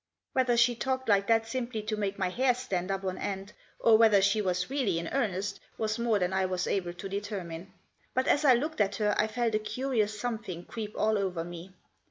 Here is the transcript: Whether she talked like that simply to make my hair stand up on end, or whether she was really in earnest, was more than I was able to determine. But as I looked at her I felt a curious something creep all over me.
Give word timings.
Whether 0.33 0.57
she 0.57 0.73
talked 0.75 1.07
like 1.07 1.27
that 1.27 1.47
simply 1.47 1.83
to 1.83 1.95
make 1.95 2.17
my 2.17 2.29
hair 2.29 2.55
stand 2.55 2.89
up 2.89 3.03
on 3.03 3.19
end, 3.19 3.53
or 3.77 3.99
whether 3.99 4.19
she 4.19 4.41
was 4.41 4.67
really 4.67 4.97
in 4.97 5.07
earnest, 5.09 5.59
was 5.77 5.99
more 5.99 6.17
than 6.17 6.33
I 6.33 6.43
was 6.47 6.65
able 6.65 6.93
to 6.93 7.07
determine. 7.07 7.71
But 8.15 8.27
as 8.27 8.43
I 8.43 8.55
looked 8.55 8.81
at 8.81 8.95
her 8.95 9.13
I 9.19 9.27
felt 9.27 9.53
a 9.53 9.59
curious 9.59 10.19
something 10.19 10.65
creep 10.65 10.95
all 10.97 11.19
over 11.19 11.43
me. 11.43 11.73